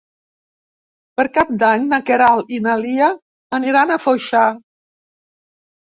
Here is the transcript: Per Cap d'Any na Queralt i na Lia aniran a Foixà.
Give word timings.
Per 1.19 1.25
Cap 1.35 1.51
d'Any 1.65 1.85
na 1.93 2.01
Queralt 2.09 2.51
i 2.59 2.63
na 2.69 2.81
Lia 2.87 3.13
aniran 3.61 3.97
a 3.97 4.03
Foixà. 4.09 4.51